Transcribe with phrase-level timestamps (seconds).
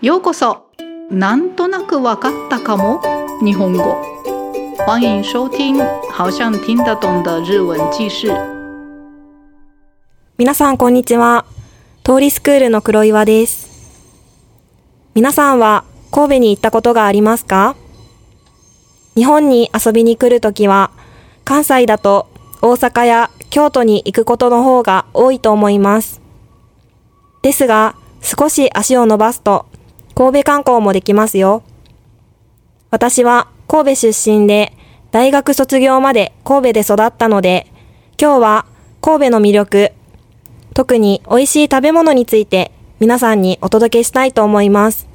[0.00, 0.70] ようこそ。
[1.10, 3.02] なんとなくわかったかも。
[3.42, 3.96] 日本語。
[4.86, 5.76] 欢迎收听
[6.12, 8.28] 好像听得懂的日文记事
[10.36, 11.46] 皆さんこんにちは。
[12.04, 13.68] 通りスクールの黒岩です。
[15.16, 17.74] 皆さんは神戸に行ったことがありますか？
[19.16, 20.92] 日本に遊びに来るときは
[21.44, 22.28] 関西だと
[22.62, 26.20] 大阪や京都に行くことの方が多いと思います。
[27.42, 29.66] ですが少し足を伸ばすと
[30.18, 31.62] 神戸観光もできますよ。
[32.90, 34.72] 私は神戸出身で
[35.12, 37.68] 大学卒業まで神戸で育ったので、
[38.20, 38.66] 今日は
[39.00, 39.92] 神戸の魅力、
[40.74, 45.08] 特に美味しい食べ物について皆さんにお届けしたいと思います。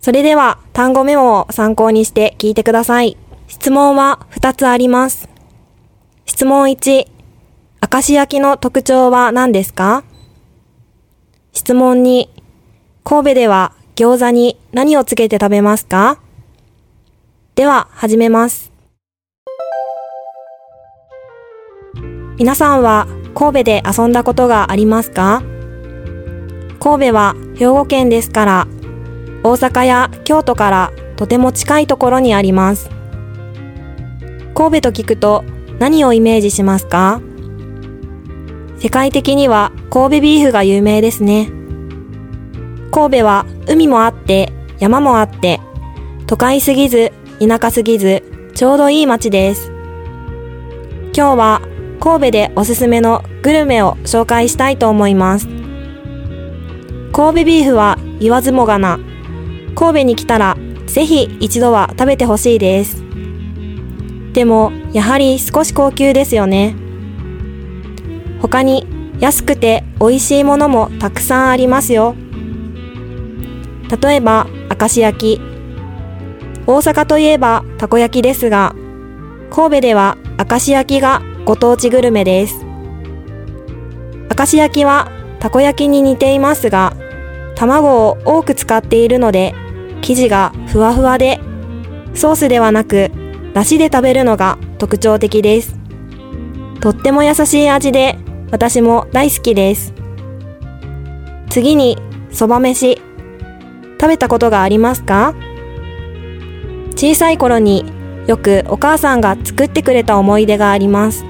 [0.00, 3.18] それでは単語メモを参考にして聞いてください。
[3.48, 5.28] 質問は2つあります。
[6.24, 7.06] 質問1、
[7.92, 10.04] 明石焼きの特徴は何ですか？
[11.52, 12.30] 質問2、
[13.04, 16.18] 神戸では餃子に何をつけて食べますか？
[17.54, 18.72] では、始めます。
[22.38, 25.42] 皆さんは神戸で遊んだことがありますか？
[26.80, 28.66] 神戸は兵庫県ですから、
[29.42, 32.88] 大阪や京都からとても近いところにあります。
[34.54, 35.44] 神戸と聞くと
[35.78, 37.20] 何をイメージしますか？
[38.78, 41.50] 世界的には神戸ビーフが有名ですね。
[42.92, 45.60] 神戸は海もあって山もあって
[46.26, 48.22] 都会すぎず田舎すぎず
[48.54, 49.70] ちょうどいい街です。
[51.16, 51.62] 今日は
[52.00, 55.46] 神戸でおすすめのグルメを紹介したいと思います。
[57.12, 58.98] 神戸ビーフは言わずもがな。
[59.76, 63.02] 神戸に来たらぜひ一度は食べてほしいです。
[64.32, 66.74] でもやはり少し高級ですよね。
[68.40, 68.86] 他に
[69.20, 72.14] 安くて美味しいものもたくさんありますよ。
[73.90, 74.46] 例えば、
[74.78, 75.40] 明石焼き。
[76.66, 78.74] 大阪といえばたこ焼きですが、
[79.50, 82.64] 神戸では明石焼きがご当地グルメです。
[84.36, 86.94] 明石焼きはたこ焼きに似ていますが、
[87.56, 89.54] 卵を多く使っているので、
[90.02, 91.40] 生地がふわふわで、
[92.14, 93.10] ソースではなく、
[93.52, 95.74] だしで食べるのが特徴的です。
[96.80, 98.16] とっても優しい味で、
[98.52, 99.92] 私も大好きです。
[101.48, 101.98] 次に、
[102.30, 102.99] そば飯。
[104.00, 105.34] 食べたことがありますか？
[106.96, 107.84] 小さい頃に
[108.26, 111.26] よくお母さんが作ってくれた思い出があります。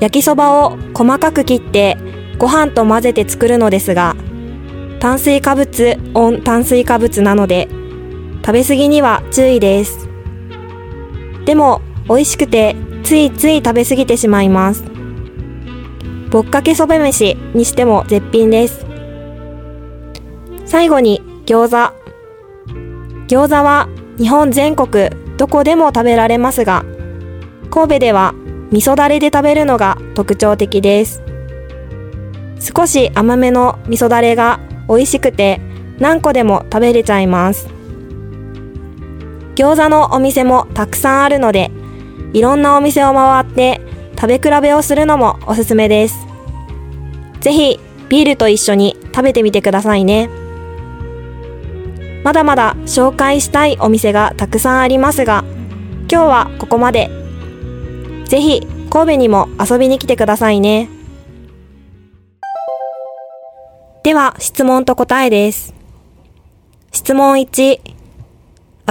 [0.00, 1.96] 焼きそばを細かく切って
[2.36, 4.16] ご飯と混ぜて作るのですが、
[4.98, 7.68] 炭水化物オン炭水化物なので
[8.44, 10.08] 食べ過ぎには注意です。
[11.44, 14.82] でも美味しくてついつい食べ過ぎてしまいます。
[16.30, 18.83] ぼっかけそば飯にしても絶品です。
[20.66, 21.94] 最後に餃子。
[23.28, 23.88] 餃子は
[24.18, 26.84] 日本全国どこでも食べられますが、
[27.70, 28.34] 神戸では
[28.70, 31.22] 味噌だれで食べるのが特徴的です。
[32.60, 35.60] 少し甘めの味噌だれが美味しくて
[35.98, 37.68] 何個でも食べれちゃいます。
[39.54, 41.70] 餃子のお店もたくさんあるので、
[42.32, 43.80] いろんなお店を回って
[44.18, 46.26] 食べ比べをするのもおすすめです。
[47.40, 50.28] ぜひビールと一緒に食べてみてくださいね。
[52.24, 55.44] まだまだ紹介したいお店がたくさんありますが、
[56.10, 57.10] 今日はここまで。
[58.24, 60.88] ぜひ神戸にも遊びに来てくださいね。
[64.02, 65.74] では質問と答えです。
[66.92, 67.80] 質問1。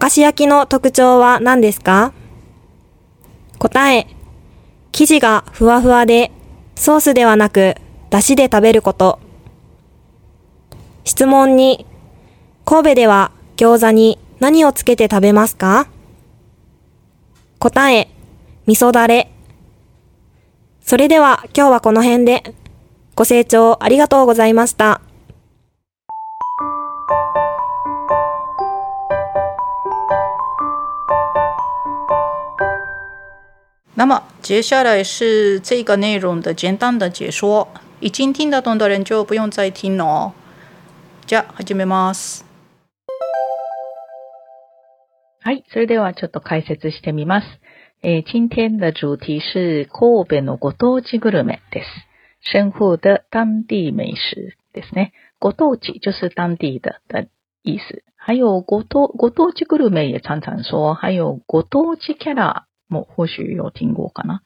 [0.00, 2.12] 明石焼きの特徴は何ですか？
[3.58, 4.06] 答え。
[4.92, 6.32] 生地がふわふわで、
[6.76, 7.76] ソースではなく、
[8.08, 9.18] だしで食べること。
[11.04, 11.84] 質問2。
[12.70, 15.88] 神戸では餃子に何をつけて食べますか？
[17.58, 18.08] 答え、
[18.66, 19.32] 味噌だれ。
[20.82, 22.54] それでは今日はこの辺で。
[23.14, 25.00] ご清聴ありがとうございました。
[33.96, 37.68] 那么接下来是这个内容的简单的解说，
[38.00, 40.32] 已经听得懂的人就不用再听了哦。
[41.26, 42.47] じゃあ始めます。
[45.48, 45.64] はい。
[45.72, 47.46] それではちょっと解説してみます。
[48.02, 51.86] えー、今天的主题是神戸のご当地グルメです。
[52.52, 55.14] 生活的当地美食ですね。
[55.40, 57.30] ご当地就是当地的的
[57.62, 58.02] 意思。
[58.18, 64.42] 还有ご当ご当地グルメ也常常说，还有ご当地キャラも或許有听过かな。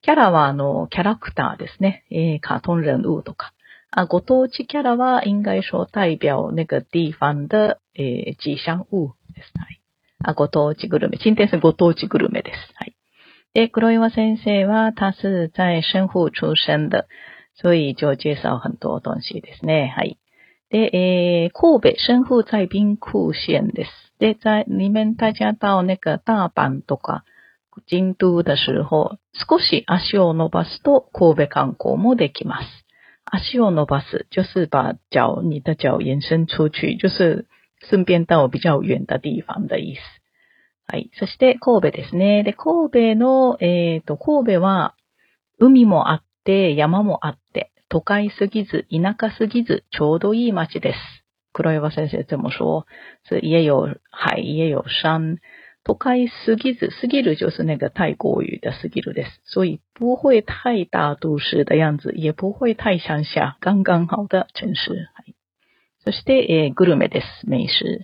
[0.00, 2.06] キャラはあの、キャラクターですね。
[2.10, 3.52] えー、カートン人物とか。
[3.90, 9.52] 啊，ご当地キャラは应该说代表那个地方的诶吉祥物です。
[9.58, 9.75] はい。
[10.22, 11.18] あ、ご当地グルメ。
[11.18, 12.56] 今天是ご当地グルメです。
[12.74, 12.96] はい。
[13.54, 17.06] で、黒岩先生は他是在神户出生的，
[17.54, 19.92] 所以就介绍很多东西ですね。
[19.96, 20.18] はい。
[20.70, 23.90] で、えー、神戸、神户在兵庫县です。
[24.18, 27.24] で、在你们大家到那个大阪とか
[27.86, 32.66] 京都的时候、少し足を伸ばすと神戸観光もできます。
[33.24, 37.46] 足を伸ばす就是把脚、你的脚延伸出去，就是
[37.88, 40.00] 顺便到比较遠的地方的意思。
[40.88, 41.10] はい。
[41.18, 42.42] そして神戸ですね。
[42.44, 44.94] で、神戸の、えっ、ー、と、神戸は
[45.58, 50.96] 海もあって、山もあって、都会すぎず、田舎すぎず、ちょうどいい街です。
[51.52, 52.84] 黒岩先生这么说，
[53.24, 55.38] 是也有海，也有山。
[55.82, 59.40] 都会すぎず、すぎる就是那个太过于的すぎるです。
[59.44, 65.08] 所以不会太大都市的样子，也不会太乡下，刚刚好的城市。
[66.06, 67.26] そして、えー、グルメです。
[67.46, 68.00] 美食。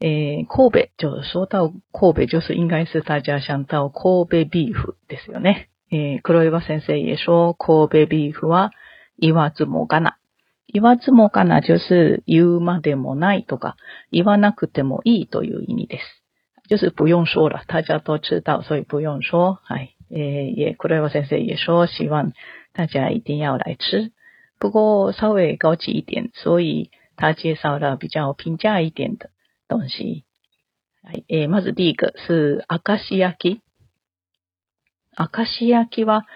[0.00, 5.68] えー、神戸、就说到神戸，就是应该是大家想到神戸ビーフですよね。
[5.92, 8.70] えー、黒岩先生也说神戸ビーフは
[9.18, 10.16] 言わずもがな。
[10.72, 13.76] 言わずもがな就是言うまでもないとか、
[14.10, 16.02] 言わなくてもいいという意味です。
[16.70, 19.58] 就是不用说了，大家都知道，所以不用说。
[19.68, 22.32] 哎，也也，黒岩先生也说，希望
[22.72, 24.10] 大家一定要来吃。
[24.58, 29.30] 不过稍微高级一点，所以他介绍了比较平价一点的
[29.68, 30.24] 东西。
[31.02, 33.60] はい、え、まず第一个是明石焼き。
[35.18, 36.26] 明石焼きは、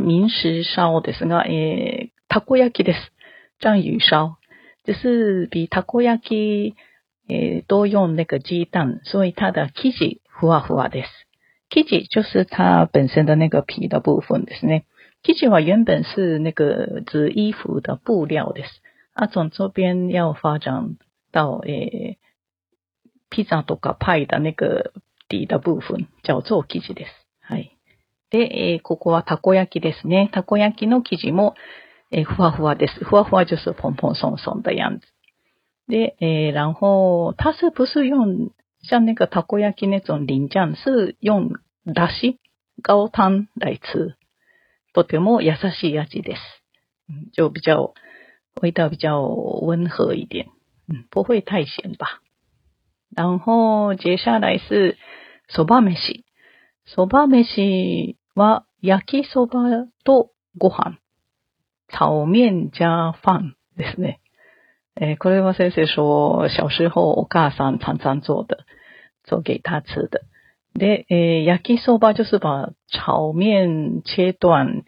[0.00, 3.12] 民食烧ですが、えー、たこ焼きです。
[3.60, 4.36] 章鱼烧。
[4.86, 6.74] 就是比たこ焼き
[7.28, 11.08] 诶，多用那个鸡蛋，所以它的生地ふわふわです。
[11.68, 14.84] 生地就是它本身的那个皮的部分ですね。
[15.22, 18.82] 生地は原本是那个织衣服的布料です。
[19.20, 20.96] 啊，从这边要发展
[21.30, 22.16] 到诶，
[23.28, 24.94] 披萨とかパイ的那个
[25.28, 27.10] 底的部分叫做生地です。
[27.42, 27.76] はい。
[28.30, 28.38] で、
[28.72, 30.30] えー、ここはたこ焼きですね。
[30.32, 31.54] たこ焼きの生地も、
[32.10, 33.04] えー、ふわふわです。
[33.04, 35.06] ふわふわ就是ポンポン松松的样子。
[35.86, 38.50] で、えー、然后它是不是用
[38.82, 41.50] 像那个たこ焼き那种淋酱，是用
[41.84, 42.38] だし、
[42.82, 44.16] 高汤来吃。
[44.94, 46.40] とても優しい味です。
[47.36, 47.92] 就比较
[48.61, 50.47] 味道比较温和一点，
[50.87, 52.21] 嗯，不会太咸吧。
[53.15, 54.97] 然后接下来是
[55.47, 56.23] そば飯。
[56.85, 60.97] そば飯は焼きそばとご飯。
[61.89, 64.19] 炒面加饭ですね。
[64.95, 68.65] 诶，克雷瓦先生说，小时候我家上常常做的，
[69.23, 70.21] 做给他吃的。
[70.73, 74.83] で、诶，yakisoba 就是把炒面切断，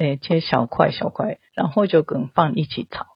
[0.00, 3.06] 诶，切小块小块，然后就跟饭一起炒。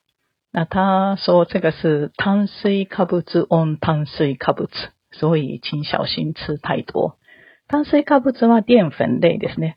[0.52, 4.68] 那他说这个是炭水化物 on 炭水化物，
[5.10, 7.16] 所以请小心吃太多。
[7.68, 9.76] 炭水化物は淀粉类ですね。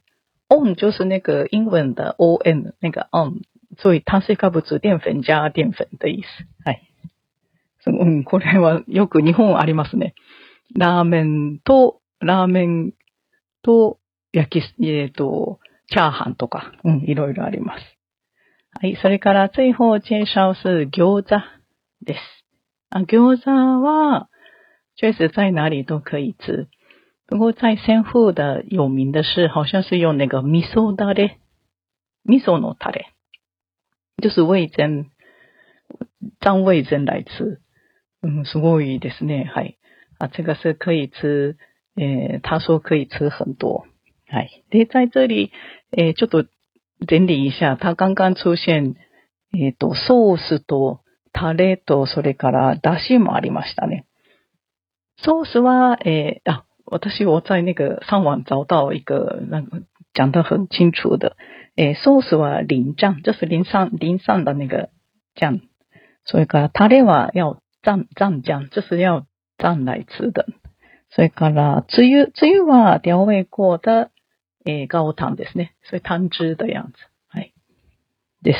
[0.50, 3.39] on 就是那个英文的 on，那个 on。
[3.77, 6.45] 所以炭水化物、淀粉加淀粉的意思。
[6.65, 6.81] はい。
[7.86, 10.13] うん、これはよく日本ありますね。
[10.75, 12.92] ラーメンと、ラーメン
[13.62, 13.98] と、
[14.33, 15.59] 焼き、えっ、ー、と、
[15.89, 17.84] チャーハンとか、うん、いろいろあります。
[18.80, 18.98] はい。
[19.01, 21.42] それから、最後介紹是餃子
[22.06, 22.19] です。
[22.89, 24.28] 啊，餃子は、
[24.95, 26.68] 确实在哪里都可以吃？
[27.28, 31.38] 不过在仙户的有名的是，好像是用那个味噌だれ、
[32.23, 33.14] 味噌のタレ。
[34.21, 35.06] 就是味噌、
[36.40, 37.62] 蘸味噌来吃。
[38.21, 39.45] 嗯，すごいですね。
[39.54, 39.78] はい。
[40.19, 41.57] 啊，这个是可以吃。
[41.95, 43.85] えー、他说可以吃很多。
[44.30, 44.64] はい。
[44.72, 45.52] で、在这里、
[45.92, 46.46] えー、ちょっと
[47.07, 47.76] 整理一下。
[47.76, 48.96] 他刚刚出现、
[49.54, 54.06] えっ、ー、と、ソースとタレと、それからだしもありましたね。
[55.24, 61.36] ソースは、えー、あ、私我在那个上网找到一个那个讲得很清楚的。
[61.76, 64.90] 诶，ソースは淋酱，就是淋上淋上的那个
[65.36, 65.62] 酱。
[66.26, 69.26] それからタレは要蘸蘸酱，就是要
[69.57, 70.46] 蘸来吃的。
[71.10, 74.12] それからつゆつゆは调味过的
[74.68, 75.76] 诶高汤ですね。
[75.90, 76.94] 所以汤汁的样子。
[77.30, 77.54] はい。
[78.44, 78.59] です。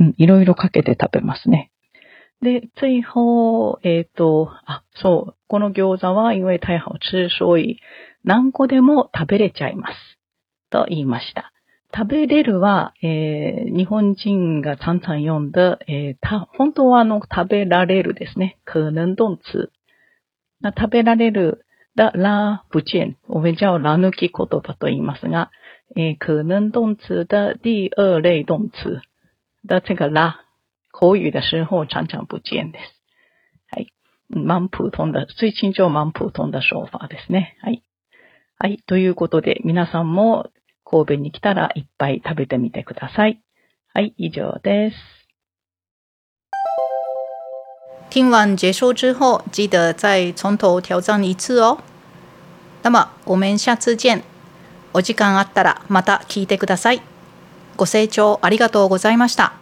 [0.00, 1.70] うん、いろいろかけて食べますね。
[2.42, 7.80] で、最後、えっ、ー、と、あ、そう、この餃子は因为太好吃、所以
[8.24, 9.94] 何個でも食べれちゃいます。
[10.70, 11.52] と言いました。
[11.94, 18.58] 食べれるは、えー、日本人が常々読んだ、えー、た、本当はあの、食べられるですね。
[18.64, 19.68] 可能動詞。
[20.62, 21.66] 食べられる、
[21.96, 23.16] だ、ら、不见。
[23.26, 25.50] 我们叫ら抜き言葉と言いますが、
[25.96, 29.00] えー、可能動詞的第二類動詞。
[29.66, 30.40] 的这个啦，
[30.90, 32.82] 口语的时候常常不见です。
[33.70, 33.92] はい。
[34.30, 37.56] 蛮普通的、最近就蛮普通的说法ですね。
[37.60, 37.82] はい。
[38.58, 38.78] はい。
[38.86, 40.50] ということで、皆さんも
[40.84, 43.42] 神戸に来たらいっぱい食べてみてください。
[43.92, 45.19] はい、以上です。
[48.10, 51.78] 听完结束之后，记得再从头挑战一次哦。
[52.82, 54.22] 那么我们下次见。
[54.92, 57.00] お時間あったらまた聞いてください。
[57.76, 59.59] ご清聴ありがとうございました。